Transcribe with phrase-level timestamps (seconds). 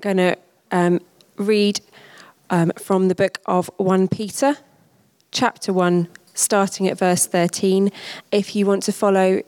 [0.00, 0.36] going to
[0.70, 1.00] um,
[1.36, 1.80] read
[2.50, 4.56] um, from the book of 1 Peter,
[5.32, 7.90] chapter 1, starting at verse 13.
[8.30, 9.42] If you want to follow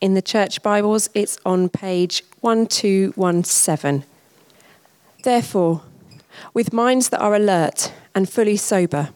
[0.00, 4.04] in the church Bibles, it's on page 1217.
[5.22, 5.82] Therefore,
[6.52, 9.10] with minds that are alert and fully sober,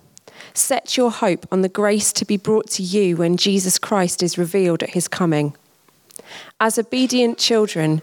[0.55, 4.39] set your hope on the grace to be brought to you when Jesus Christ is
[4.39, 5.55] revealed at his coming.
[6.61, 8.03] As obedient children,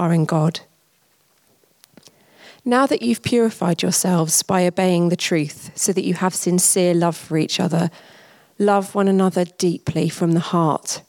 [0.00, 0.60] are in God.
[2.64, 7.16] Now that you've purified yourselves by obeying the truth, so that you have sincere love
[7.16, 7.90] for each other,
[8.58, 11.02] love one another deeply from the heart.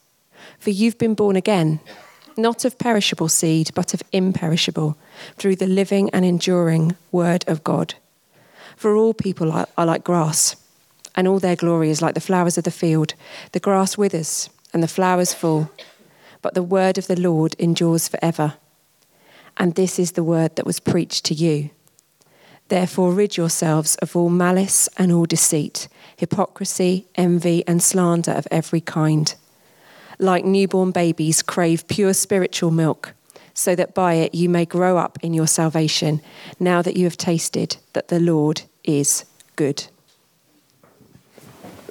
[0.60, 1.80] For you've been born again,
[2.38, 4.98] not of perishable seed, but of imperishable,
[5.38, 7.96] through the living and enduring Word of God.
[8.76, 10.56] For all people are like grass,
[11.16, 13.14] and all their glory is like the flowers of the field.
[13.54, 15.70] The grass withers, and the flowers fall,
[16.42, 18.56] but the word of the Lord endures forever
[19.62, 21.70] and this is the word that was preached to you.
[22.70, 28.82] Therefore, rid yourselves of all malice and all deceit, hypocrisy, envy, and slander of every
[28.82, 29.36] kind.
[30.18, 33.14] Like newborn babies, crave pure spiritual milk,
[33.54, 36.22] so that by it you may grow up in your salvation,
[36.60, 39.26] now that you have tasted that the Lord is
[39.58, 39.86] good.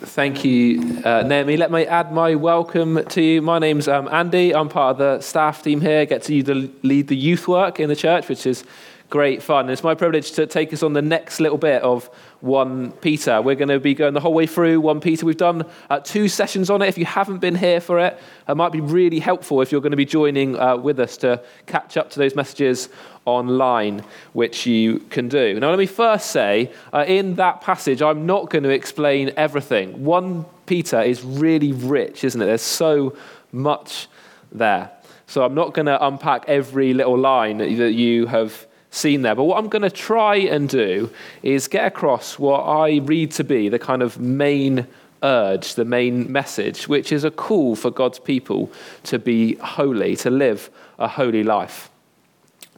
[0.02, 1.58] Thank you, uh, Naomi.
[1.58, 3.42] Let me add my welcome to you.
[3.42, 4.54] My name's um, Andy.
[4.54, 6.06] I'm part of the staff team here.
[6.06, 8.64] Get to lead the youth work in the church, which is
[9.10, 9.68] great fun.
[9.68, 12.08] It's my privilege to take us on the next little bit of
[12.40, 13.42] 1 Peter.
[13.42, 15.26] We're going to be going the whole way through 1 Peter.
[15.26, 16.88] We've done uh, two sessions on it.
[16.88, 18.18] If you haven't been here for it,
[18.48, 21.42] it might be really helpful if you're going to be joining uh, with us to
[21.66, 22.88] catch up to those messages
[23.30, 25.58] online, which you can do.
[25.58, 30.04] Now, let me first say uh, in that passage, I'm not going to explain everything.
[30.04, 32.46] 1 Peter is really rich, isn't it?
[32.46, 33.16] There's so
[33.52, 34.08] much
[34.52, 34.90] there.
[35.26, 39.34] So I'm not going to unpack every little line that you have seen there.
[39.34, 41.10] But what I'm going to try and do
[41.42, 44.86] is get across what I read to be the kind of main
[45.22, 48.70] urge, the main message, which is a call for God's people
[49.04, 51.90] to be holy, to live a holy life.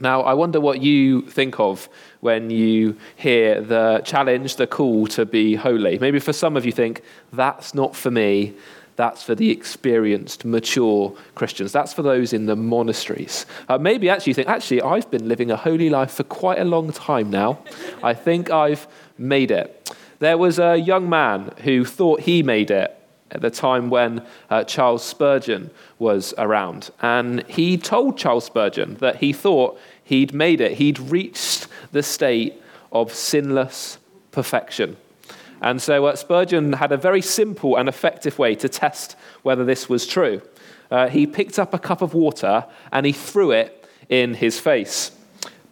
[0.03, 5.25] Now, I wonder what you think of when you hear the challenge, the call to
[5.25, 5.97] be holy.
[6.01, 7.03] Maybe for some of you think,
[7.33, 8.55] that's not for me.
[8.97, 11.71] That's for the experienced, mature Christians.
[11.71, 13.47] That's for those in the monasteries.
[13.69, 16.65] Uh, maybe actually you think, actually, I've been living a holy life for quite a
[16.65, 17.61] long time now.
[18.03, 19.95] I think I've made it.
[20.19, 22.99] There was a young man who thought he made it
[23.33, 26.91] at the time when uh, Charles Spurgeon was around.
[27.01, 32.55] And he told Charles Spurgeon that he thought he'd made it, he'd reached the state
[32.91, 33.99] of sinless
[34.31, 34.97] perfection.
[35.61, 39.89] And so uh, Spurgeon had a very simple and effective way to test whether this
[39.89, 40.43] was true.
[40.91, 45.13] Uh, he picked up a cup of water and he threw it in his face.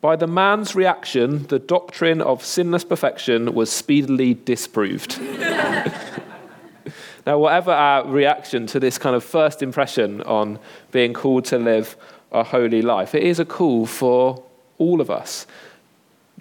[0.00, 5.20] By the man's reaction, the doctrine of sinless perfection was speedily disproved.
[7.26, 10.58] now, whatever our reaction to this kind of first impression on
[10.90, 11.96] being called to live
[12.32, 14.42] a holy life, it is a call for
[14.78, 15.46] all of us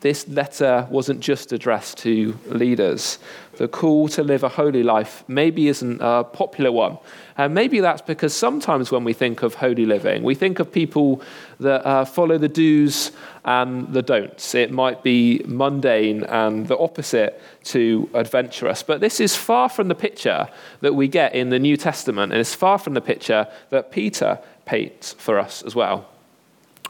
[0.01, 3.19] this letter wasn't just addressed to leaders.
[3.57, 6.97] The call to live a holy life maybe isn't a popular one.
[7.37, 11.22] And maybe that's because sometimes when we think of holy living, we think of people
[11.59, 13.11] that uh, follow the do's
[13.43, 14.55] and the don'ts.
[14.55, 18.84] It might be mundane and the opposite to adventurous.
[18.84, 20.47] But this is far from the picture
[20.79, 24.40] that we get in the New Testament, and it's far from the picture that Peter
[24.69, 26.07] paints for us as well.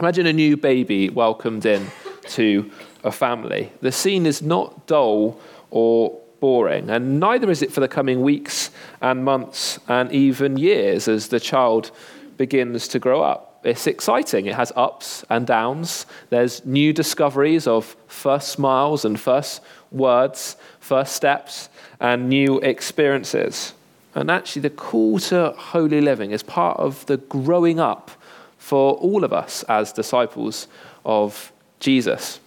[0.01, 1.87] Imagine a new baby welcomed in
[2.23, 2.69] to
[3.05, 3.71] a family.
[3.79, 5.39] The scene is not dull
[5.71, 8.69] or boring, and neither is it for the coming weeks
[9.01, 11.91] and months and even years as the child
[12.35, 13.45] begins to grow up.
[13.63, 14.45] it's exciting.
[14.45, 16.05] It has ups and downs.
[16.29, 19.61] There's new discoveries of first smiles and first
[19.91, 23.73] words, first steps, and new experiences.
[24.15, 28.11] And actually, the call to holy living is part of the growing up
[28.57, 30.67] for all of us as disciples
[31.05, 32.39] of Jesus.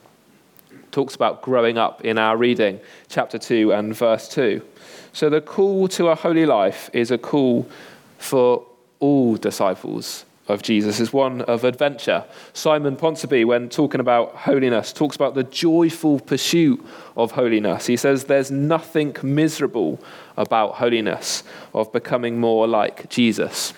[0.90, 2.78] talks about growing up in our reading,
[3.08, 4.60] chapter 2 and verse 2.
[5.12, 7.68] So, the call to a holy life is a call
[8.18, 8.66] for
[9.00, 12.24] all disciples of Jesus is one of adventure.
[12.52, 16.84] Simon Ponsonby, when talking about holiness, talks about the joyful pursuit
[17.16, 17.86] of holiness.
[17.86, 19.98] He says there's nothing miserable
[20.36, 21.42] about holiness,
[21.74, 23.72] of becoming more like Jesus.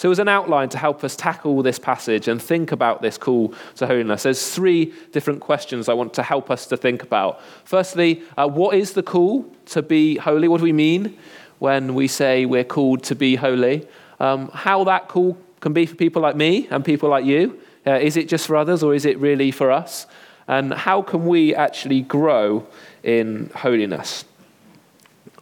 [0.00, 3.52] So, as an outline to help us tackle this passage and think about this call
[3.76, 7.42] to holiness, there's three different questions I want to help us to think about.
[7.64, 10.48] Firstly, uh, what is the call to be holy?
[10.48, 11.18] What do we mean
[11.58, 13.86] when we say we're called to be holy?
[14.20, 17.60] Um, how that call can be for people like me and people like you.
[17.86, 20.06] Uh, is it just for others or is it really for us?
[20.48, 22.66] And how can we actually grow
[23.02, 24.24] in holiness?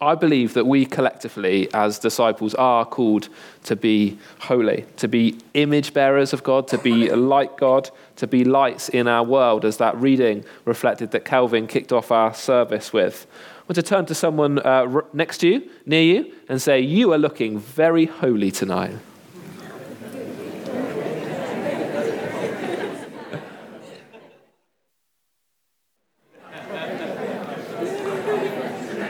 [0.00, 3.28] I believe that we collectively, as disciples, are called
[3.64, 8.44] to be holy, to be image bearers of God, to be like God, to be
[8.44, 13.26] lights in our world, as that reading reflected that Kelvin kicked off our service with.
[13.32, 17.12] I want to turn to someone uh, next to you, near you, and say, You
[17.12, 18.94] are looking very holy tonight.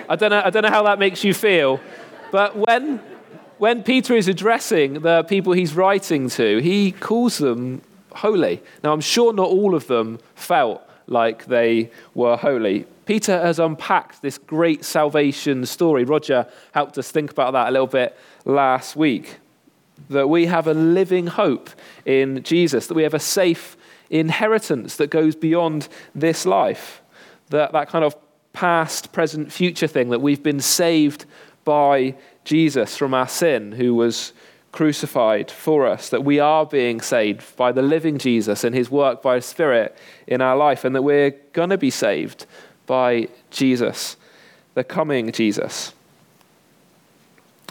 [0.09, 1.81] I don't know, I don't know how that makes you feel,
[2.31, 3.03] but when,
[3.59, 7.83] when Peter is addressing the people he's writing to, he calls them
[8.13, 8.63] holy.
[8.83, 12.87] Now, I'm sure not all of them felt like they were holy.
[13.05, 16.05] Peter has unpacked this great salvation story.
[16.05, 19.39] Roger helped us think about that a little bit last week.
[20.11, 21.71] That we have a living hope
[22.05, 23.77] in Jesus, that we have a safe
[24.11, 27.03] inheritance that goes beyond this life.
[27.51, 28.15] That, that kind of
[28.53, 31.25] past, present, future thing that we've been saved
[31.65, 32.15] by
[32.45, 34.33] Jesus from our sin, who was
[34.73, 39.23] crucified for us, that we are being saved by the living Jesus and his work
[39.23, 39.97] by his Spirit
[40.27, 42.47] in our life, and that we're going to be saved
[42.87, 44.17] by Jesus,
[44.75, 45.93] the coming Jesus.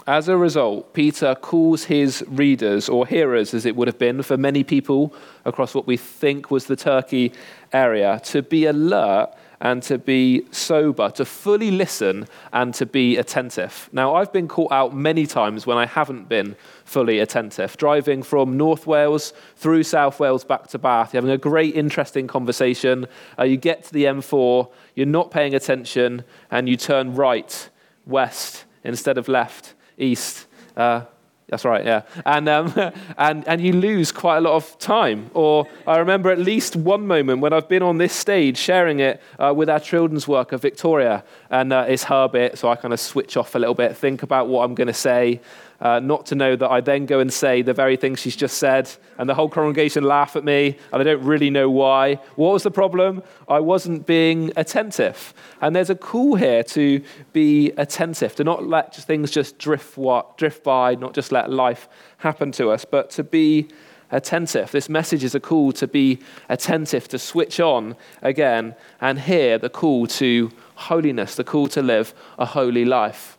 [0.06, 4.36] As a result, Peter calls his readers, or hearers as it would have been for
[4.38, 5.12] many people
[5.44, 7.32] across what we think was the Turkey
[7.72, 9.30] area, to be alert
[9.60, 13.88] and to be sober, to fully listen and to be attentive.
[13.92, 17.76] Now, I've been caught out many times when I haven't been fully attentive.
[17.76, 22.26] Driving from North Wales through South Wales back to Bath, you're having a great, interesting
[22.26, 23.06] conversation.
[23.38, 27.68] Uh, you get to the M4, you're not paying attention, and you turn right,
[28.06, 30.46] west, instead of left, east.
[30.76, 31.02] Uh,
[31.48, 32.02] that's right, yeah.
[32.26, 32.72] And, um,
[33.18, 35.30] and, and you lose quite a lot of time.
[35.32, 39.22] Or I remember at least one moment when I've been on this stage sharing it
[39.38, 43.00] uh, with our children's worker, Victoria, and uh, it's her bit, so I kind of
[43.00, 45.40] switch off a little bit, think about what I'm going to say,
[45.80, 48.58] uh, not to know that I then go and say the very thing she's just
[48.58, 52.16] said, and the whole congregation laugh at me, and I don't really know why.
[52.34, 53.22] What was the problem?
[53.48, 55.32] I wasn't being attentive.
[55.60, 57.00] And there's a call here to
[57.32, 59.98] be attentive, to not let things just drift,
[60.36, 61.88] drift by, not just let life
[62.18, 63.68] happen to us, but to be
[64.10, 64.72] attentive.
[64.72, 69.70] This message is a call to be attentive, to switch on again, and hear the
[69.70, 73.37] call to holiness, the call to live a holy life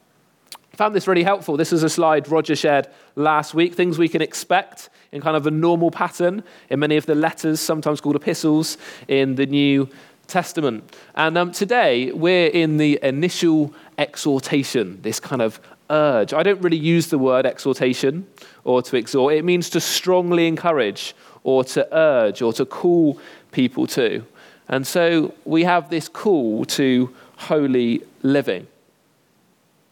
[0.79, 1.57] found this really helpful.
[1.57, 2.87] This is a slide Roger shared
[3.17, 7.05] last week, things we can expect in kind of a normal pattern in many of
[7.05, 8.77] the letters, sometimes called epistles,
[9.09, 9.89] in the New
[10.27, 10.95] Testament.
[11.15, 16.33] And um, today we're in the initial exhortation, this kind of urge.
[16.33, 18.25] I don't really use the word exhortation
[18.63, 21.13] or to exhort, it means to strongly encourage
[21.43, 23.19] or to urge or to call
[23.51, 24.25] people to.
[24.69, 28.67] And so we have this call to holy living.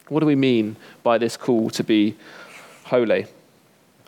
[0.10, 2.16] What do we mean by this call to be
[2.86, 3.26] holy?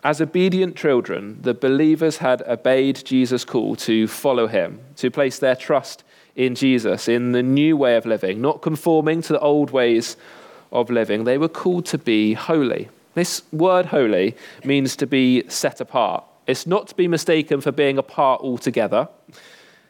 [0.02, 5.56] As obedient children, the believers had obeyed Jesus' call to follow him, to place their
[5.56, 6.04] trust
[6.34, 10.16] in Jesus, in the new way of living, not conforming to the old ways
[10.72, 11.24] of living.
[11.24, 12.88] They were called to be holy.
[13.14, 16.24] This word holy means to be set apart.
[16.46, 19.08] It's not to be mistaken for being apart altogether.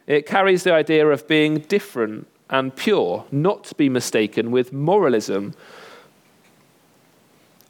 [0.09, 5.55] It carries the idea of being different and pure, not to be mistaken with moralism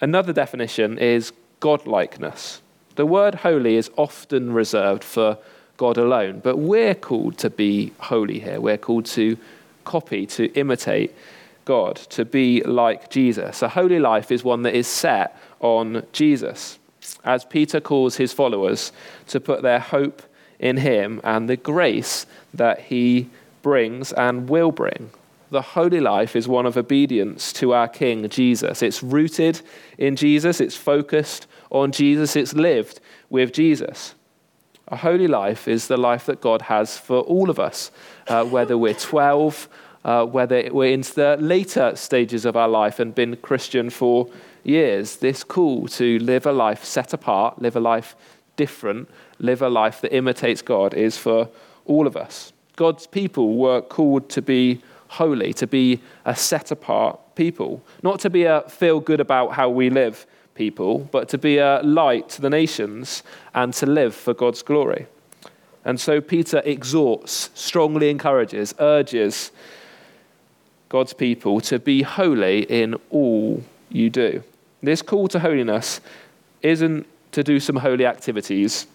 [0.00, 2.60] Another definition is godlikeness.
[2.96, 5.38] The word holy is often reserved for
[5.76, 8.60] God alone, but we're called to be holy here.
[8.60, 9.36] We're called to
[9.84, 11.14] copy, to imitate
[11.64, 13.62] God, to be like Jesus.
[13.62, 16.78] A holy life is one that is set on Jesus.
[17.24, 18.92] as Peter calls his followers
[19.28, 20.22] to put their hope
[20.58, 23.28] in him and the grace that he
[23.62, 25.10] brings and will bring.
[25.50, 28.82] The holy life is one of obedience to our King Jesus.
[28.82, 29.60] It's rooted
[29.98, 34.14] in Jesus, it's focused on Jesus, it's lived with Jesus.
[34.88, 37.90] A holy life is the life that God has for all of us,
[38.28, 39.68] uh, whether we're 12,
[40.04, 44.28] uh, whether we're into the later stages of our life and been Christian for
[44.62, 45.16] years.
[45.16, 48.14] This call to live a life set apart, live a life
[48.56, 49.08] different,
[49.40, 51.48] live a life that imitates God is for
[51.86, 52.52] all of us.
[52.76, 54.80] God's people were called to be
[55.10, 59.68] holy, to be a set apart people, not to be a feel good about how
[59.68, 60.24] we live
[60.54, 65.06] people, but to be a light to the nations and to live for God's glory.
[65.84, 69.50] And so Peter exhorts, strongly encourages, urges
[70.88, 74.44] God's people to be holy in all you do.
[74.82, 76.00] This call to holiness
[76.62, 78.86] isn't to do some holy activities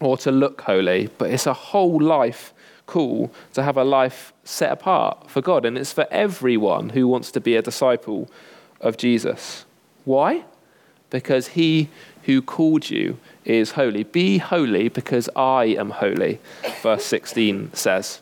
[0.00, 2.52] or to look holy, but it's a whole life
[2.92, 5.64] call to have a life set apart for God.
[5.64, 8.28] And it's for everyone who wants to be a disciple
[8.82, 9.64] of Jesus.
[10.04, 10.44] Why?
[11.08, 11.88] Because he
[12.24, 14.02] who called you is holy.
[14.04, 16.38] Be holy because I am holy,
[16.82, 18.20] verse 16 says.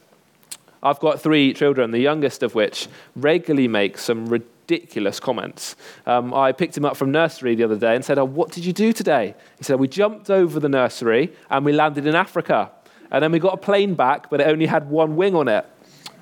[0.83, 5.75] I've got three children, the youngest of which regularly makes some ridiculous comments.
[6.07, 8.65] Um, I picked him up from nursery the other day and said, Oh, what did
[8.65, 9.35] you do today?
[9.59, 12.71] He said, We jumped over the nursery and we landed in Africa.
[13.11, 15.67] And then we got a plane back, but it only had one wing on it.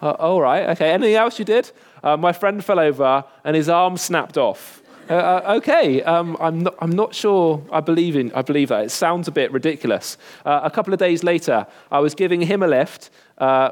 [0.00, 0.90] Uh, all right, okay.
[0.90, 1.70] Anything else you did?
[2.02, 4.82] Uh, my friend fell over and his arm snapped off.
[5.10, 8.84] Uh, uh, okay, um, I'm, not, I'm not sure I believe, in, I believe that.
[8.84, 10.18] It sounds a bit ridiculous.
[10.44, 13.70] Uh, a couple of days later, I was giving him a lift uh,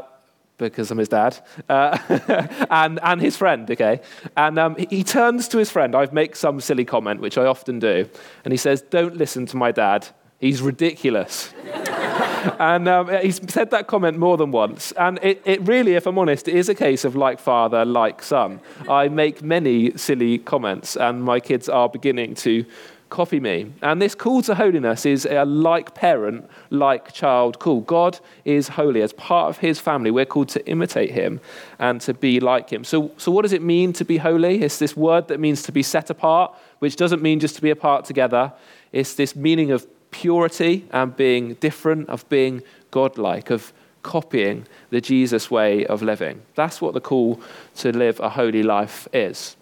[0.56, 1.98] because I'm his dad, uh,
[2.70, 4.00] and, and his friend, okay?
[4.34, 5.94] And um, he, he turns to his friend.
[5.94, 8.08] I make some silly comment, which I often do,
[8.44, 10.08] and he says, Don't listen to my dad.
[10.38, 11.52] He's ridiculous.
[12.58, 14.92] and um, he's said that comment more than once.
[14.92, 18.60] And it, it really, if I'm honest, is a case of like father, like son.
[18.88, 22.64] I make many silly comments, and my kids are beginning to
[23.08, 23.72] copy me.
[23.82, 27.80] And this call to holiness is a like parent, like child call.
[27.82, 29.02] God is holy.
[29.02, 31.40] As part of his family, we're called to imitate him
[31.78, 32.84] and to be like him.
[32.84, 34.62] So, so what does it mean to be holy?
[34.62, 37.70] It's this word that means to be set apart, which doesn't mean just to be
[37.70, 38.52] apart together.
[38.92, 39.86] It's this meaning of
[40.20, 46.40] purity and being different, of being godlike, of copying the Jesus way of living.
[46.54, 47.40] That's what the call
[47.76, 49.56] to live a holy life is.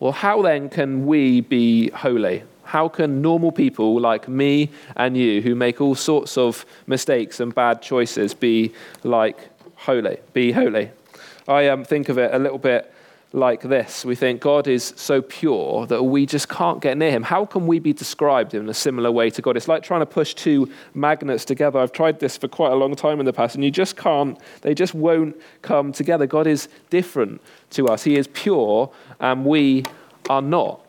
[0.00, 2.44] Well, how then can we be holy?
[2.62, 7.54] How can normal people like me and you, who make all sorts of mistakes and
[7.54, 9.38] bad choices, be like
[9.76, 10.16] holy?
[10.32, 10.90] Be holy.
[11.46, 12.93] I um, think of it a little bit
[13.34, 14.04] like this.
[14.04, 17.24] We think God is so pure that we just can't get near him.
[17.24, 19.56] How can we be described in a similar way to God?
[19.56, 21.80] It's like trying to push two magnets together.
[21.80, 24.38] I've tried this for quite a long time in the past, and you just can't,
[24.62, 26.26] they just won't come together.
[26.26, 28.04] God is different to us.
[28.04, 29.84] He is pure, and we
[30.30, 30.80] are not.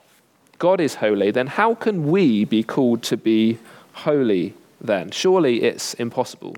[0.60, 3.58] God is holy, then how can we be called to be
[3.94, 5.10] holy then?
[5.10, 6.56] Surely it's impossible.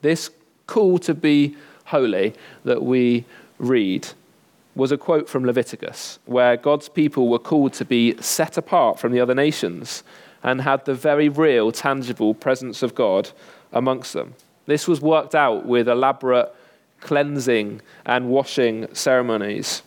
[0.00, 0.30] This
[0.68, 3.24] call to be holy that we
[3.58, 4.08] read
[4.76, 9.10] was a quote from Leviticus, where God's people were called to be set apart from
[9.10, 10.04] the other nations
[10.42, 13.30] and had the very real, tangible presence of God
[13.72, 14.34] amongst them.
[14.66, 16.54] This was worked out with elaborate
[17.00, 19.82] cleansing and washing ceremonies.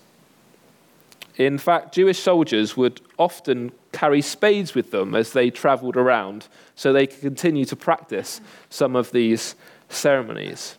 [1.38, 6.92] In fact, Jewish soldiers would often carry spades with them as they traveled around so
[6.92, 9.56] they could continue to practice some of these
[9.88, 10.78] ceremonies.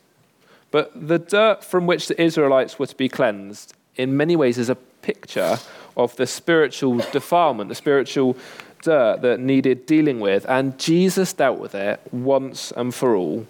[0.71, 4.69] But the dirt from which the Israelites were to be cleansed, in many ways, is
[4.69, 5.59] a picture
[5.97, 8.37] of the spiritual defilement, the spiritual
[8.83, 10.47] dirt that needed dealing with.
[10.49, 13.47] And Jesus dealt with it once and for all,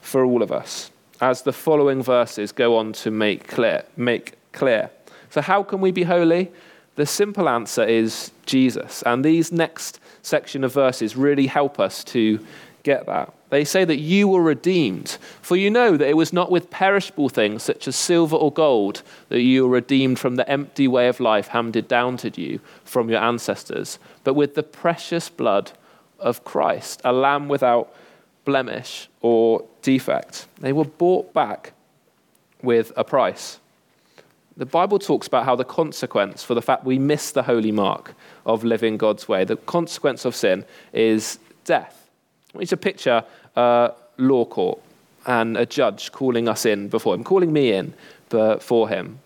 [0.00, 3.84] for all of us, as the following verses go on to make clear.
[3.96, 4.90] Make clear.
[5.30, 6.50] So, how can we be holy?
[6.94, 9.02] The simple answer is Jesus.
[9.02, 12.44] And these next section of verses really help us to
[12.82, 13.32] get that.
[13.50, 17.28] They say that you were redeemed, for you know that it was not with perishable
[17.28, 21.18] things such as silver or gold that you were redeemed from the empty way of
[21.18, 25.72] life handed down to you from your ancestors, but with the precious blood
[26.18, 27.94] of Christ, a lamb without
[28.44, 30.46] blemish or defect.
[30.60, 31.72] They were bought back
[32.62, 33.60] with a price
[34.58, 38.14] the Bible talks about how the consequence for the fact we miss the holy mark
[38.44, 41.97] of living God's way, the consequence of sin is death.
[42.54, 43.24] I want you to picture
[43.56, 44.80] a law court
[45.26, 47.94] and a judge calling us in before him, calling me in
[48.60, 49.18] for him.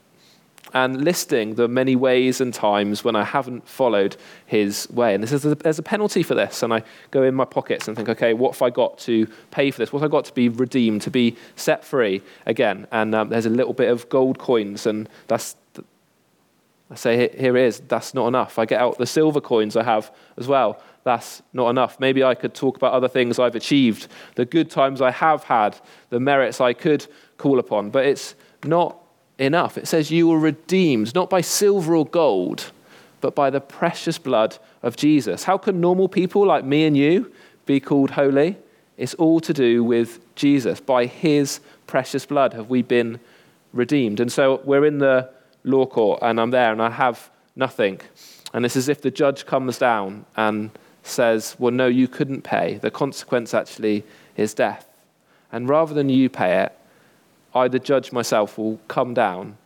[0.74, 5.14] and listing the many ways and times when I haven't followed his way.
[5.14, 6.62] And this is a, there's a penalty for this.
[6.62, 9.70] And I go in my pockets and think, okay, what have I got to pay
[9.70, 9.92] for this?
[9.92, 12.86] What have I got to be redeemed, to be set free again?
[12.90, 15.56] And um, there's a little bit of gold coins, and that's.
[16.90, 17.80] I say, here it is.
[17.80, 18.58] That's not enough.
[18.58, 20.82] I get out the silver coins I have as well.
[21.04, 21.98] That's not enough.
[21.98, 25.76] Maybe I could talk about other things I've achieved, the good times I have had,
[26.10, 27.06] the merits I could
[27.38, 27.90] call upon.
[27.90, 28.96] But it's not
[29.38, 29.76] enough.
[29.76, 32.70] It says you were redeemed, not by silver or gold,
[33.20, 35.44] but by the precious blood of Jesus.
[35.44, 37.32] How can normal people like me and you
[37.66, 38.56] be called holy?
[38.96, 40.80] It's all to do with Jesus.
[40.80, 43.18] By his precious blood have we been
[43.72, 44.20] redeemed.
[44.20, 45.30] And so we're in the
[45.64, 48.00] law court, and I'm there, and I have nothing.
[48.54, 50.70] And it's as if the judge comes down and
[51.02, 52.78] says, Well, no, you couldn't pay.
[52.78, 54.04] The consequence actually
[54.36, 54.86] is death.
[55.50, 56.72] And rather than you pay it,
[57.54, 59.58] I, the judge myself, will come down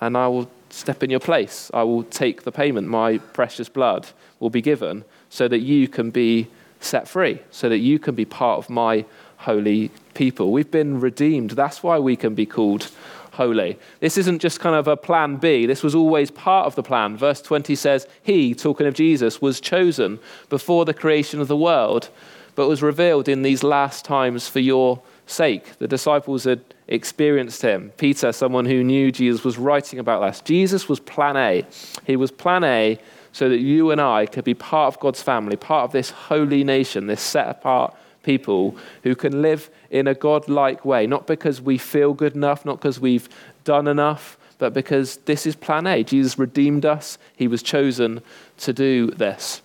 [0.00, 1.70] and I will step in your place.
[1.74, 2.88] I will take the payment.
[2.88, 4.08] My precious blood
[4.38, 6.48] will be given so that you can be
[6.80, 9.04] set free, so that you can be part of my
[9.38, 10.52] holy people.
[10.52, 11.50] We've been redeemed.
[11.50, 12.90] That's why we can be called
[13.38, 13.78] holy.
[14.00, 15.64] This isn't just kind of a plan B.
[15.64, 17.16] This was always part of the plan.
[17.16, 20.18] Verse 20 says, He, talking of Jesus, was chosen
[20.48, 22.10] before the creation of the world,
[22.56, 25.78] but was revealed in these last times for your sake.
[25.78, 27.92] The disciples had experienced him.
[27.96, 30.40] Peter, someone who knew Jesus, was writing about this.
[30.40, 31.64] Jesus was plan A.
[32.08, 32.98] He was plan A
[33.30, 36.64] so that you and I could be part of God's family, part of this holy
[36.64, 37.94] nation, this set apart
[38.28, 42.62] people who can live in a God like way, not because we feel good enough,
[42.62, 43.26] not because we've
[43.64, 46.04] done enough, but because this is plan A.
[46.04, 48.20] Jesus redeemed us, He was chosen
[48.58, 49.62] to do this.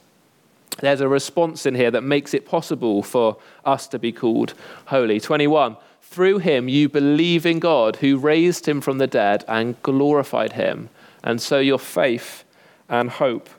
[0.79, 4.53] There's a response in here that makes it possible for us to be called
[4.85, 5.19] holy.
[5.19, 5.75] 21.
[6.01, 10.89] Through him you believe in God who raised him from the dead and glorified him.
[11.21, 12.45] And so your faith
[12.87, 13.49] and hope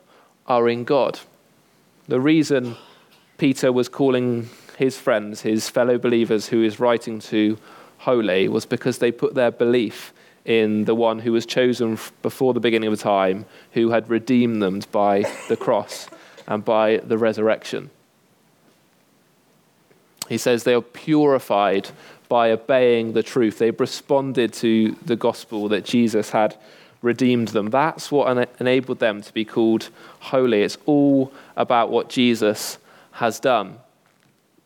[0.46, 1.20] are in God.
[2.08, 2.76] The reason
[3.36, 7.58] Peter was calling his friends, his fellow believers who he's writing to,
[7.98, 10.12] holy was because they put their belief
[10.44, 14.80] in the one who was chosen before the beginning of time, who had redeemed them
[14.92, 16.08] by the cross
[16.46, 17.90] and by the resurrection.
[20.28, 21.90] He says they are purified
[22.28, 23.58] by obeying the truth.
[23.58, 26.56] They've responded to the gospel that Jesus had
[27.02, 27.70] redeemed them.
[27.70, 30.62] That's what enabled them to be called holy.
[30.62, 32.78] It's all about what Jesus
[33.12, 33.78] has done.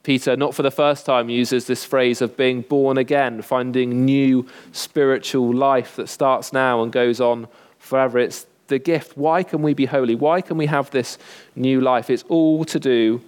[0.09, 4.47] Peter, not for the first time, uses this phrase of being born again, finding new
[4.73, 7.47] spiritual life that starts now and goes on
[7.79, 8.19] forever.
[8.19, 9.19] It's the gift.
[9.19, 10.15] Why can we be holy?
[10.15, 11.19] Why can we have this
[11.55, 12.09] new life?
[12.09, 13.21] It's all to do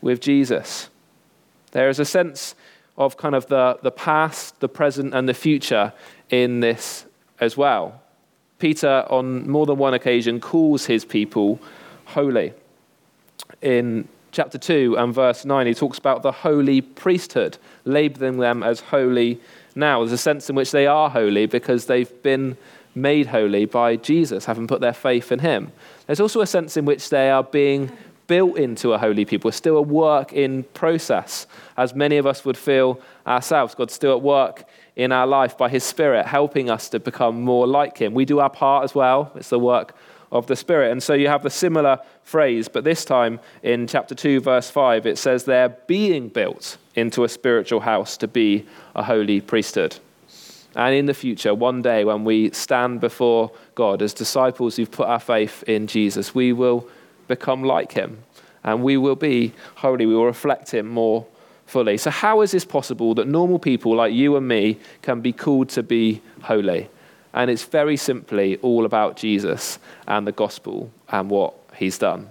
[0.00, 0.90] with Jesus.
[1.72, 2.54] There is a sense
[2.96, 5.92] of kind of the, the past, the present, and the future
[6.30, 7.04] in this
[7.40, 8.00] as well.
[8.60, 11.58] Peter, on more than one occasion, calls his people
[12.04, 12.52] holy.
[13.60, 18.80] In chapter 2 and verse 9, he talks about the holy priesthood, labeling them as
[18.80, 19.40] holy
[19.74, 20.00] now.
[20.00, 22.56] There's a sense in which they are holy because they've been
[22.94, 25.72] made holy by Jesus, having put their faith in him.
[26.06, 27.90] There's also a sense in which they are being
[28.26, 29.48] built into a holy people.
[29.48, 33.74] It's still a work in process, as many of us would feel ourselves.
[33.74, 34.64] God's still at work
[34.96, 38.14] in our life by His Spirit, helping us to become more like Him.
[38.14, 39.94] We do our part as well, it's the work
[40.30, 40.92] of the Spirit.
[40.92, 45.06] And so you have the similar phrase, but this time in chapter 2, verse 5,
[45.06, 49.96] it says they're being built into a spiritual house to be a holy priesthood.
[50.74, 55.08] And in the future, one day when we stand before God as disciples who've put
[55.08, 56.88] our faith in Jesus, we will
[57.26, 58.22] become like him.
[58.62, 60.06] And we will be holy.
[60.06, 61.26] We will reflect him more
[61.66, 61.96] fully.
[61.96, 65.68] So, how is this possible that normal people like you and me can be called
[65.70, 66.88] to be holy?
[67.34, 72.28] And it's very simply all about Jesus and the gospel and what he's done.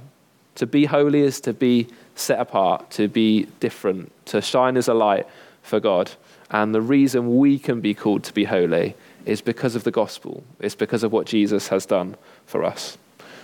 [0.55, 4.93] To be holy is to be set apart, to be different, to shine as a
[4.93, 5.27] light
[5.61, 6.11] for God.
[6.49, 10.43] And the reason we can be called to be holy is because of the gospel,
[10.59, 12.97] it's because of what Jesus has done for us.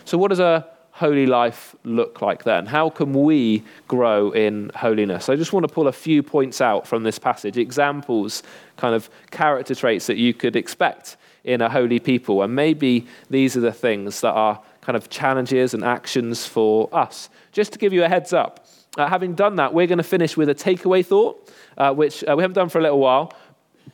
[0.05, 2.65] So, what does a holy life look like then?
[2.65, 5.27] How can we grow in holiness?
[5.27, 8.43] I just want to pull a few points out from this passage, examples,
[8.77, 12.41] kind of character traits that you could expect in a holy people.
[12.41, 17.29] And maybe these are the things that are kind of challenges and actions for us.
[17.51, 18.65] Just to give you a heads up,
[18.97, 22.33] uh, having done that, we're going to finish with a takeaway thought, uh, which uh,
[22.35, 23.33] we haven't done for a little while,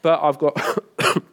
[0.02, 0.58] but I've got.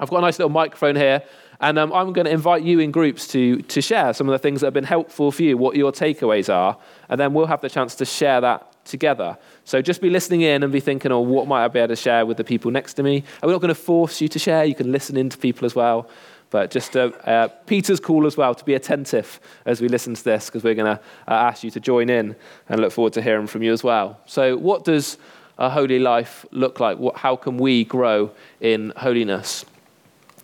[0.00, 1.24] I've got a nice little microphone here
[1.60, 4.38] and um, I'm going to invite you in groups to, to share some of the
[4.38, 7.60] things that have been helpful for you, what your takeaways are, and then we'll have
[7.60, 9.38] the chance to share that together.
[9.64, 11.96] So just be listening in and be thinking, oh, what might I be able to
[11.96, 13.16] share with the people next to me?
[13.16, 14.64] And we're not going to force you to share.
[14.64, 16.08] You can listen in to people as well.
[16.50, 20.24] But just uh, uh, Peter's call as well to be attentive as we listen to
[20.24, 22.34] this, because we're going to uh, ask you to join in
[22.68, 24.18] and look forward to hearing from you as well.
[24.24, 25.18] So, what does
[25.58, 26.98] a holy life look like?
[26.98, 29.66] What, how can we grow in holiness?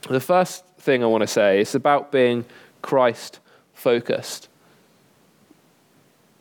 [0.08, 2.44] The first thing I want to say is about being
[2.82, 3.40] Christ
[3.72, 4.48] focused.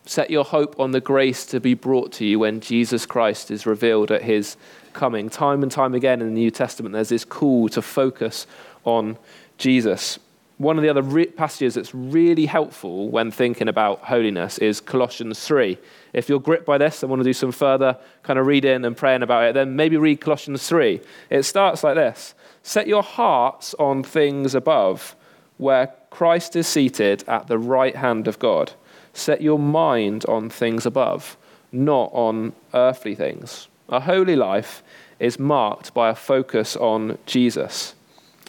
[0.05, 3.65] Set your hope on the grace to be brought to you when Jesus Christ is
[3.65, 4.57] revealed at his
[4.91, 5.29] coming.
[5.29, 8.45] Time and time again in the New Testament, there's this call to focus
[8.83, 9.17] on
[9.57, 10.19] Jesus.
[10.57, 15.45] One of the other re- passages that's really helpful when thinking about holiness is Colossians
[15.47, 15.77] 3.
[16.11, 18.95] If you're gripped by this and want to do some further kind of reading and
[18.95, 21.01] praying about it, then maybe read Colossians 3.
[21.29, 25.15] It starts like this Set your hearts on things above,
[25.57, 28.73] where Christ is seated at the right hand of God.
[29.13, 31.37] Set your mind on things above,
[31.71, 33.67] not on earthly things.
[33.89, 34.83] A holy life
[35.19, 37.95] is marked by a focus on Jesus.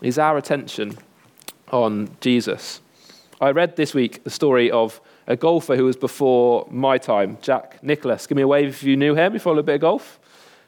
[0.02, 0.98] Is our attention
[1.70, 2.80] on Jesus?
[3.40, 7.82] I read this week the story of a golfer who was before my time, Jack
[7.82, 8.26] Nicklaus.
[8.26, 10.18] Give me a wave if you knew him, you follow a bit of golf.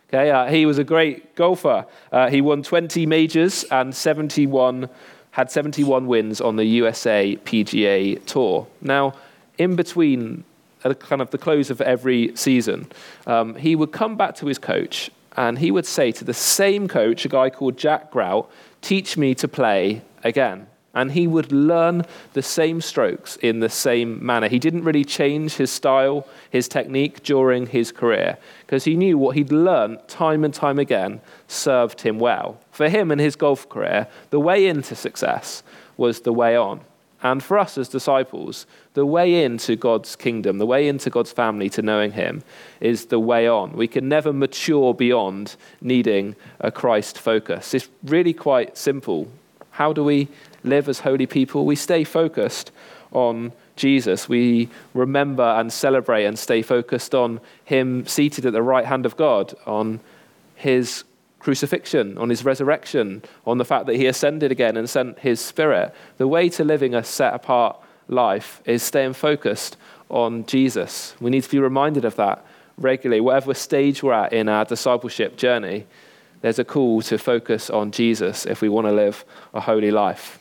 [0.08, 1.84] Okay, uh, he was a great golfer.
[2.12, 4.88] Uh, he won 20 majors and 71,
[5.32, 8.66] had 71 wins on the USA PGA Tour.
[8.80, 9.14] Now,
[9.58, 10.44] in between
[10.84, 12.86] at kind of the close of every season,
[13.26, 16.88] um, he would come back to his coach and he would say to the same
[16.88, 20.66] coach, a guy called Jack Grout, teach me to play again.
[20.94, 24.48] And he would learn the same strokes in the same manner.
[24.48, 29.36] He didn't really change his style, his technique during his career, because he knew what
[29.36, 32.58] he'd learned time and time again served him well.
[32.70, 35.62] For him and his golf career, the way into success
[35.98, 36.80] was the way on.
[37.26, 41.68] And for us as disciples, the way into God's kingdom, the way into God's family
[41.70, 42.44] to knowing Him,
[42.80, 43.72] is the way on.
[43.72, 47.74] We can never mature beyond needing a Christ focus.
[47.74, 49.26] It's really quite simple.
[49.72, 50.28] How do we
[50.62, 51.66] live as holy people?
[51.66, 52.70] We stay focused
[53.10, 54.28] on Jesus.
[54.28, 59.16] We remember and celebrate and stay focused on Him seated at the right hand of
[59.16, 59.98] God, on
[60.54, 61.02] His
[61.46, 65.94] crucifixion, on his resurrection, on the fact that he ascended again and sent his spirit.
[66.16, 69.76] The way to living a set apart life is staying focused
[70.08, 71.14] on Jesus.
[71.20, 72.44] We need to be reminded of that
[72.76, 73.20] regularly.
[73.20, 75.86] Whatever stage we're at in our discipleship journey,
[76.40, 80.40] there's a call to focus on Jesus if we want to live a holy life.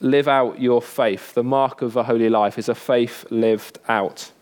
[0.00, 1.34] Live out your faith.
[1.34, 4.32] The mark of a holy life is a faith lived out.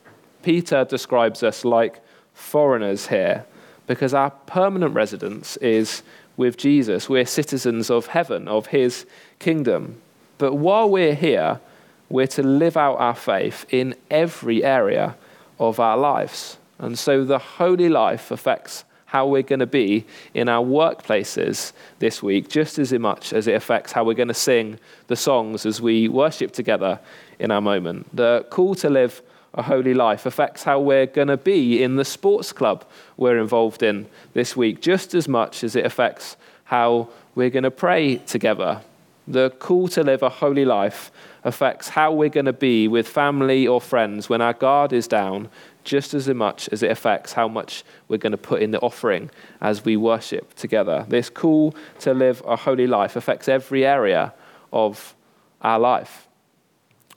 [0.45, 2.01] Peter describes us like
[2.35, 3.45] foreigners here
[3.87, 6.03] because our permanent residence is
[6.37, 7.09] with Jesus.
[7.09, 9.07] We're citizens of heaven, of his
[9.39, 10.01] kingdom.
[10.39, 11.61] But while we're here,
[12.09, 15.17] we're to live out our faith in every area
[15.59, 16.59] of our lives.
[16.79, 22.23] And so the holy life affects how we're going to be in our workplaces this
[22.23, 25.83] week, just as much as it affects how we're going to sing the songs as
[25.83, 26.99] we worship together
[27.39, 28.15] in our moment.
[28.17, 29.21] The call to live
[29.55, 32.85] a holy life affects how we're going to be in the sports club
[33.17, 37.71] we're involved in this week, just as much as it affects how we're going to
[37.71, 38.81] pray together.
[39.29, 41.13] The call to live a holy life
[41.45, 45.49] affects how we're going to be with family or friends when our guard is down,
[45.85, 49.31] just as much as it affects how much we're going to put in the offering
[49.61, 51.05] as we worship together.
[51.09, 54.33] This call to live a holy life affects every area
[54.73, 55.15] of
[55.61, 56.29] our life.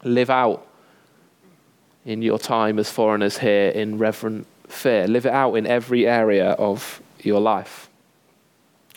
[0.04, 0.67] Live out
[2.06, 5.08] in your time as foreigners here in reverent fear.
[5.08, 7.89] Live it out in every area of your life.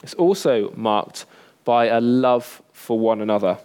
[0.03, 1.25] It's also marked
[1.65, 3.57] by a love for one another.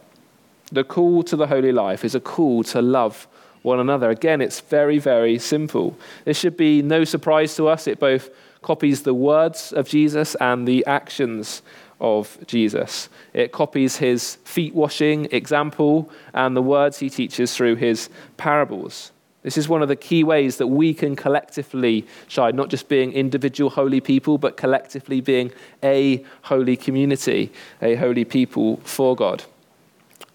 [0.73, 3.29] The call to the holy life is a call to love
[3.63, 4.11] one another.
[4.11, 5.97] Again, it's very, very simple.
[6.25, 7.87] This should be no surprise to us.
[7.87, 8.31] It both
[8.63, 11.63] copies the words of Jesus and the actions
[12.01, 13.09] of Jesus.
[13.33, 19.13] It copies his feet washing example and the words he teaches through his parables.
[19.45, 23.13] This is one of the key ways that we can collectively shine, not just being
[23.13, 25.53] individual holy people, but collectively being
[25.83, 27.53] a holy community,
[27.83, 29.45] a holy people for God.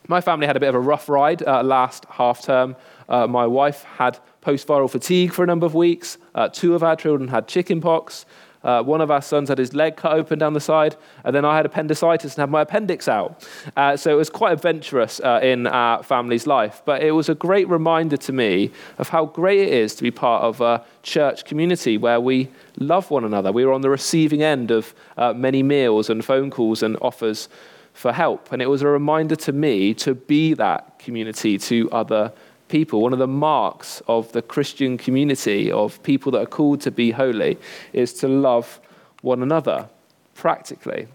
[0.07, 2.75] My family had a bit of a rough ride uh, last half term.
[3.09, 6.19] Uh, my wife had post viral fatigue for a number of weeks.
[6.35, 8.27] Uh, two of our children had chickenpox.
[8.63, 11.45] Uh, one of our sons had his leg cut open down the side, and then
[11.45, 13.47] I had appendicitis and had my appendix out.
[13.75, 16.81] Uh, so it was quite adventurous uh, in our family's life.
[16.85, 20.11] But it was a great reminder to me of how great it is to be
[20.11, 23.51] part of a church community where we love one another.
[23.51, 27.47] We were on the receiving end of uh, many meals and phone calls and offers
[27.93, 28.51] for help.
[28.51, 32.45] And it was a reminder to me to be that community to other people.
[32.69, 36.91] People, one of the marks of the Christian community, of people that are called to
[36.91, 37.57] be holy,
[37.93, 38.79] is to love
[39.21, 39.89] one another.
[40.35, 41.05] practically.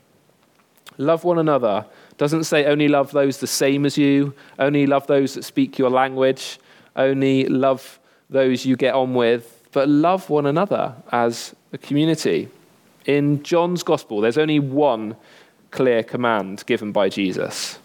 [0.98, 1.86] Love one another
[2.18, 5.88] doesn't say only love those the same as you, only love those that speak your
[5.88, 6.58] language,
[6.94, 12.48] only love those you get on with, but love one another as a community.
[13.06, 15.16] In John's gospel, there's only one
[15.70, 17.78] clear command given by Jesus,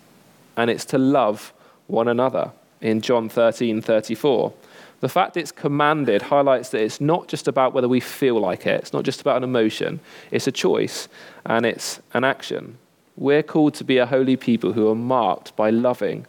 [0.58, 1.54] and it's to love
[1.88, 4.54] one another in John 13 34.
[5.02, 8.82] The fact it's commanded highlights that it's not just about whether we feel like it,
[8.82, 11.08] it's not just about an emotion, it's a choice
[11.46, 12.78] and it's an action.
[13.16, 16.26] We're called to be a holy people who are marked by loving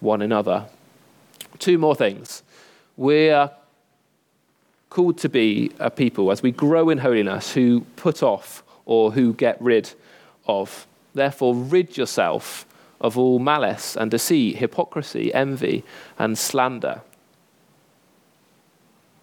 [0.00, 0.66] one another.
[1.58, 2.42] Two more things.
[2.96, 3.50] We're
[4.90, 9.32] called to be a people as we grow in holiness who put off or who
[9.34, 9.92] get rid
[10.46, 10.86] of.
[11.14, 12.66] Therefore, rid yourself
[13.00, 15.84] of all malice and deceit, hypocrisy, envy,
[16.18, 17.02] and slander.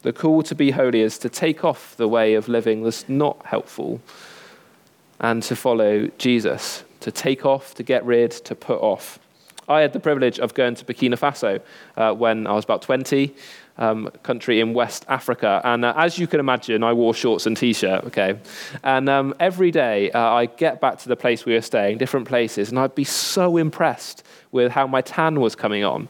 [0.01, 3.43] The call to be holy is to take off the way of living that's not
[3.45, 4.01] helpful
[5.19, 9.19] and to follow Jesus, to take off, to get rid, to put off.
[9.67, 11.59] I had the privilege of going to Burkina Faso
[11.97, 13.33] uh, when I was about 20,
[13.77, 15.61] um, country in West Africa.
[15.63, 18.39] And uh, as you can imagine, I wore shorts and t shirt, okay?
[18.83, 22.27] And um, every day uh, I get back to the place we were staying, different
[22.27, 26.07] places, and I'd be so impressed with how my tan was coming on.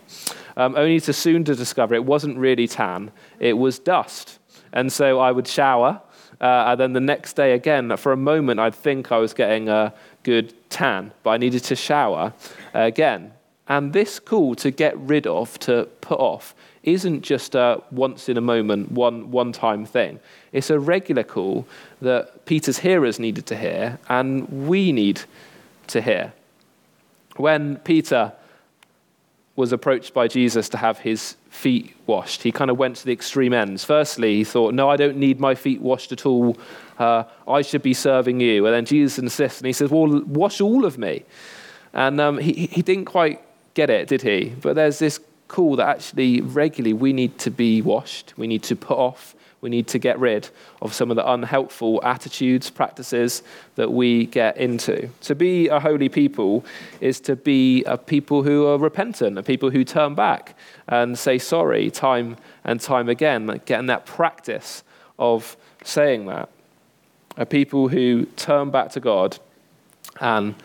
[0.58, 4.40] Um, only to soon to discover it wasn't really tan, it was dust.
[4.72, 6.02] And so I would shower,
[6.40, 9.70] uh, and then the next day again, for a moment, I'd think I was getting
[9.70, 12.34] a good tan, but I needed to shower
[12.74, 13.32] again.
[13.68, 18.38] And this call to get rid of, to put off, isn't just a once in
[18.38, 20.20] a moment, one, one time thing.
[20.52, 21.68] It's a regular call
[22.02, 25.22] that Peter's hearers needed to hear and we need
[25.88, 26.34] to hear.
[27.38, 28.34] When Peter
[29.56, 33.14] was approached by Jesus to have his feet washed, he kind of went to the
[33.14, 33.84] extreme ends.
[33.84, 36.58] Firstly, he thought, No, I don't need my feet washed at all.
[37.00, 38.66] Uh, I should be serving you.
[38.68, 41.24] And then Jesus insists and he says, Well, wash all of me.
[41.94, 43.42] And um, he, he didn't quite
[43.76, 44.56] get it, did he?
[44.62, 48.76] But there's this call that actually regularly we need to be washed, we need to
[48.76, 50.50] put off, we need to get rid
[50.82, 53.42] of some of the unhelpful attitudes, practices
[53.76, 55.10] that we get into.
[55.22, 56.66] To be a holy people
[57.02, 60.56] is to be a people who are repentant, a people who turn back
[60.88, 64.84] and say sorry time and time again, like getting that practice
[65.18, 66.50] of saying that.
[67.38, 69.38] A people who turn back to God
[70.22, 70.56] and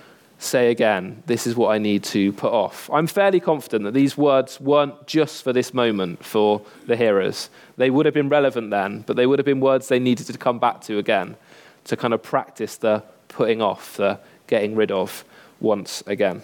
[0.41, 2.89] say again, this is what I need to put off.
[2.91, 7.51] I'm fairly confident that these words weren't just for this moment for the hearers.
[7.77, 10.39] They would have been relevant then, but they would have been words they needed to
[10.39, 11.37] come back to again
[11.85, 15.25] to kind of practice the putting off, the getting rid of
[15.61, 16.43] once again.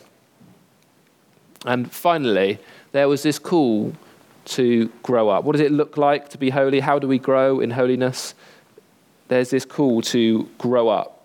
[1.65, 2.59] And finally,
[2.93, 3.95] there was this call
[4.45, 5.45] to grow up.
[5.45, 6.81] What does it look like to be holy?
[6.81, 8.35] How do we grow in holiness?
[9.29, 11.25] There's this call to grow up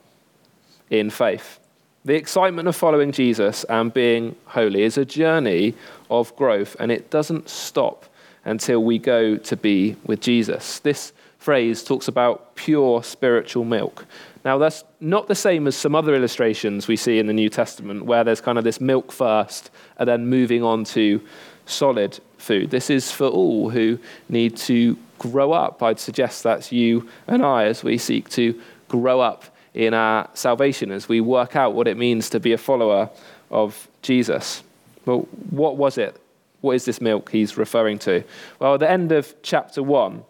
[0.90, 1.61] in faith.
[2.04, 5.76] The excitement of following Jesus and being holy is a journey
[6.10, 8.06] of growth, and it doesn't stop
[8.44, 10.80] until we go to be with Jesus.
[10.80, 14.08] This phrase talks about pure spiritual milk.
[14.44, 18.06] Now, that's not the same as some other illustrations we see in the New Testament,
[18.06, 21.22] where there's kind of this milk first and then moving on to
[21.68, 22.72] solid food.
[22.72, 25.84] This is for all who need to grow up.
[25.84, 30.92] I'd suggest that's you and I as we seek to grow up in our salvation
[30.92, 33.10] as we work out what it means to be a follower
[33.50, 34.64] of Jesus.
[35.06, 36.20] Well, what was it?
[36.62, 38.24] What is this milk he's referring to?
[38.60, 40.24] Well, at the end of chapter 1,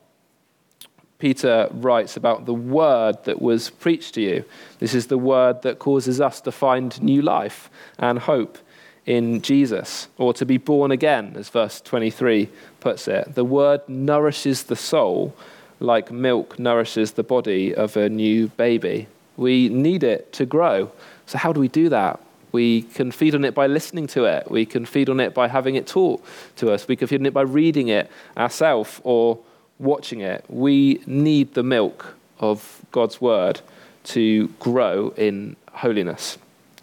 [1.20, 4.46] Peter writes about the word that was preached to you.
[4.80, 8.58] This is the word that causes us to find new life and hope
[9.06, 12.50] in Jesus, or to be born again, as verse 23
[12.80, 13.36] puts it.
[13.36, 15.36] The word nourishes the soul
[15.80, 19.08] like milk nourishes the body of a new baby.
[19.42, 20.92] We need it to grow.
[21.26, 22.20] So, how do we do that?
[22.52, 24.52] We can feed on it by listening to it.
[24.52, 26.24] We can feed on it by having it taught
[26.58, 26.88] to us.
[26.88, 29.40] We can feed on it by reading it ourselves or
[29.80, 30.46] watching it.
[30.48, 33.62] We need the milk of God's word
[34.04, 36.38] to grow in holiness.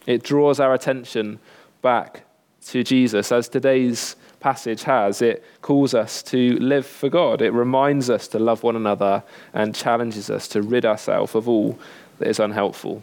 [0.06, 1.38] It draws our attention
[1.80, 2.22] back
[2.66, 5.22] to Jesus, as today's passage has.
[5.22, 7.40] It calls us to live for God.
[7.40, 9.22] It reminds us to love one another
[9.54, 11.78] and challenges us to rid ourselves of all
[12.18, 13.02] that is unhelpful.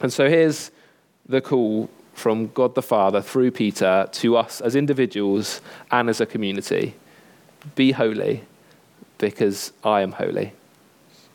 [0.00, 0.70] And so here's
[1.28, 6.26] the call from God the Father through Peter to us as individuals and as a
[6.26, 6.94] community
[7.74, 8.44] be holy
[9.18, 10.52] because I am holy.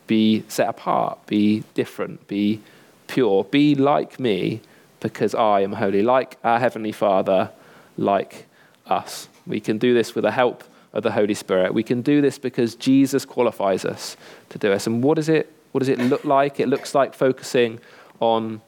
[0.08, 2.62] Be set apart, be different, be
[3.08, 4.62] pure, be like me
[5.00, 7.52] because I am holy, like our Heavenly Father,
[7.98, 8.46] like
[8.86, 9.28] us.
[9.48, 10.64] We can do this with the help
[10.94, 11.74] of the Holy Spirit.
[11.74, 14.18] We can do this because Jesus qualifies us
[14.50, 14.88] to do this.
[14.88, 16.60] And what is it what does it look like?
[16.60, 17.80] It looks like focusing
[18.20, 18.62] on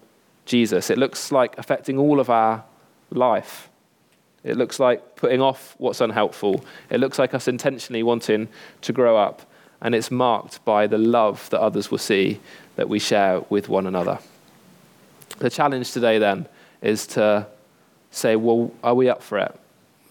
[0.46, 0.90] Jesus.
[0.90, 2.64] It looks like affecting all of our
[3.12, 3.70] life.
[4.44, 6.66] It looks like putting off what's unhelpful.
[6.90, 8.50] It looks like us intentionally wanting
[8.82, 9.42] to grow up.
[9.82, 12.40] And it's marked by the love that others will see
[12.76, 14.20] that we share with one another.
[15.40, 16.48] The challenge today, then,
[16.82, 17.48] is to
[18.12, 19.60] say, well, are we up for it?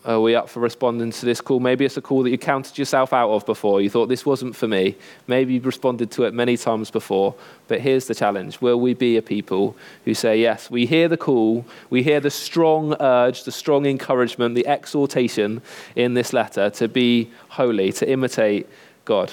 [0.04, 1.60] Are we up for responding to this call?
[1.60, 3.80] Maybe it's a call that you counted yourself out of before.
[3.80, 4.96] You thought this wasn't for me.
[5.28, 7.36] Maybe you've responded to it many times before.
[7.68, 11.16] But here's the challenge Will we be a people who say, Yes, we hear the
[11.16, 15.62] call, we hear the strong urge, the strong encouragement, the exhortation
[15.94, 18.68] in this letter to be holy, to imitate
[19.04, 19.32] God?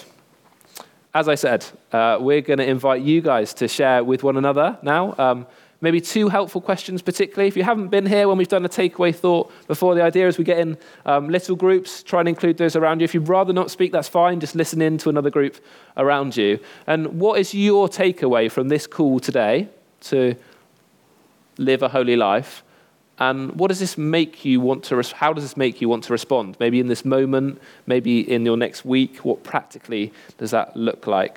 [1.16, 4.78] As I said, uh, we're going to invite you guys to share with one another
[4.84, 5.16] now.
[5.18, 5.48] Um,
[5.82, 7.48] maybe two helpful questions, particularly.
[7.48, 10.38] If you haven't been here when we've done a takeaway thought before, the idea is
[10.38, 13.06] we get in um, little groups, try and include those around you.
[13.06, 14.40] If you'd rather not speak, that's fine.
[14.40, 15.58] Just listen in to another group
[15.98, 16.60] around you.
[16.88, 19.70] And what is your takeaway from this call today
[20.02, 20.36] to
[21.58, 22.64] live a holy life?
[23.22, 26.06] And what does this make you want to, res- how does this make you want
[26.06, 26.56] to respond?
[26.58, 31.28] Maybe in this moment, maybe in your next week, what practically does that look like?